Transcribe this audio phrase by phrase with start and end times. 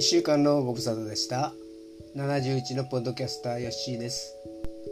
[0.00, 1.52] 週間のご無沙汰でした。
[2.16, 4.34] 71のポッドキャスターヨッシーです。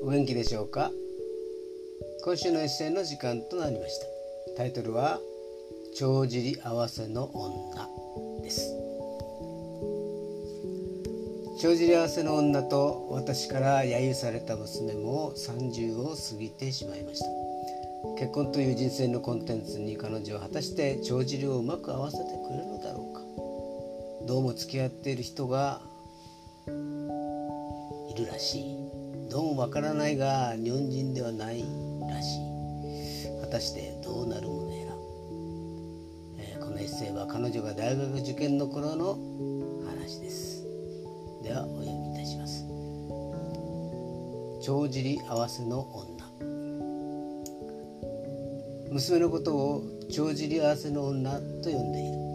[0.02, 0.90] お元気でしょうか？
[2.22, 4.06] 今週のエッセイの時間となりました。
[4.58, 5.18] タイトルは
[5.96, 7.88] 帳尻合わせの女
[8.42, 8.74] です。
[11.60, 17.26] 帳尻合わせの女と私から揶揄された娘も30を過ぎてしまいました。
[18.18, 23.19] 結婚という人生のコンテンツに彼女は果たして帳尻をうまく合わせてくれるのだろうか。
[24.30, 25.80] どうも付き合っている人が
[26.68, 28.76] いるらしい。
[29.28, 31.64] どうもわからないが日本人ではない
[32.08, 33.40] らしい。
[33.40, 34.92] 果たしてどうなるものやら、
[36.38, 39.18] えー、このエッセイは彼女が大学受験の頃の
[39.88, 40.62] 話です。
[41.42, 42.64] ではお読みいたします。
[44.64, 46.24] 帳尻合わせの女。
[48.92, 52.29] 娘のことを帳尻合わせの女と呼んでいる。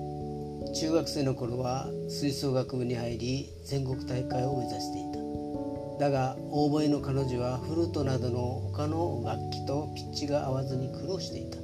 [0.76, 6.00] 中学生の頃は吹奏楽部に入り全国大会を目指していた。
[6.00, 8.40] だがオーボエの彼女はフルートなどの
[8.73, 11.58] 他の楽器とピッチが合わずに苦労していた。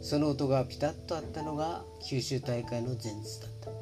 [0.00, 3.72] その音がピタッとあったのが九州大会の前日だった。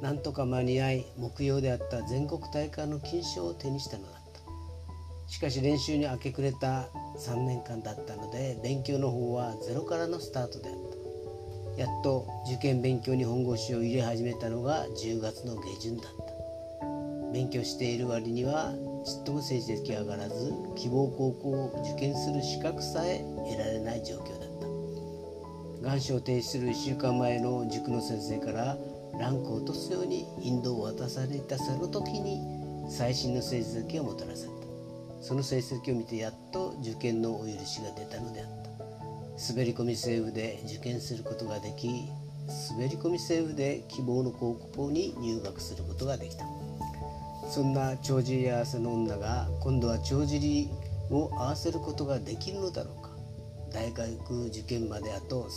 [0.00, 5.32] なんとか間に合い目標であった全国大会の金賞を手にしたのだった。
[5.32, 11.05] しかし練習に明け暮れた3年間だったので勉強の方はゼロからのスタートであった。
[11.76, 17.32] やっと受験勉強に本腰を入れ始めたのが10月の下旬だった。
[17.32, 18.72] 勉強している割には
[19.04, 23.18] ちっとも成績上がらず希望高校を受験する資格さえ
[23.48, 25.88] 得られない状況だった。
[25.88, 28.76] 願書を提出する1週間前の塾の先生から
[29.20, 32.40] ランクを落とすように引導を渡されたその時に
[32.88, 34.56] 最新の成績をもたらされた。
[35.22, 38.65] その成績を見てやっと受験のお許しが出たのであった。
[39.38, 41.88] 滑り込みセーブで受験することができ
[42.70, 46.44] 滑り込みセーブで希望の高校に入学することができた。
[47.50, 50.70] そんな帳尻合わせの女が今度は帳尻
[51.10, 53.10] を合わせることができるのだろうか。
[53.72, 55.48] 大学受験まであと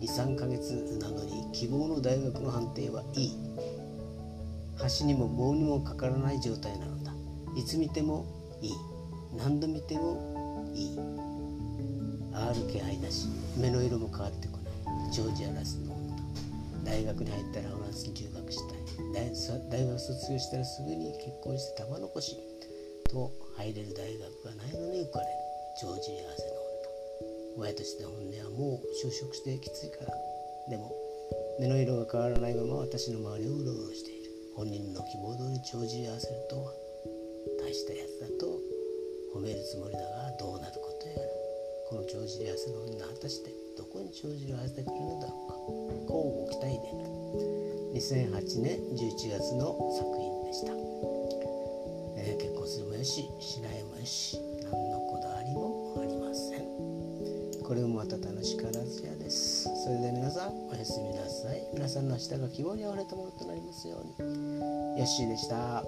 [0.00, 3.32] 23ヶ月なのに希望の大学の判定はいい。
[5.00, 7.12] 橋にも棒にもかからない状態なのだ。
[7.56, 8.26] いつ見ても
[8.62, 8.72] いい。
[9.36, 11.27] 何度見てもいい。
[12.38, 13.26] ある気配だし
[13.56, 15.12] 目の色も変わってこない。
[15.12, 16.16] ジョージアラスの女。
[16.84, 18.78] 大学に入ったらフランスに留学したい。
[19.70, 22.36] 大学卒業したらすぐに結婚して玉残し
[23.10, 25.32] と入れる大学がないのに浮かれる。
[25.80, 26.58] ジョージアラスの。
[27.58, 30.14] 女親としての本音はもう就職してきついから。
[30.70, 30.92] でも
[31.58, 34.30] 目の色が変わらないまま私の周りをうろうろしている。
[34.54, 36.72] 本人の希望通り帳尻合わせるとは。
[37.60, 38.46] 大したやつだと
[39.34, 40.87] 褒めるつもりだがどうなることやら
[41.88, 45.54] この帳尻合わせの女果たしてどこに帳尻を合わせてくれるのだろうか。
[46.04, 46.92] こうご期待で
[47.96, 50.72] 2008年11月の作品でした、
[52.20, 56.68] えー、結婚するもよししないもよし何のこだわりもありません。
[57.64, 59.64] これもまた楽しからずやです。
[59.84, 61.68] それでは皆さんおやすみなさい。
[61.72, 64.60] 皆さんの明日が希望にあふれたものとなりますように。
[64.98, 65.84] よッしーでした。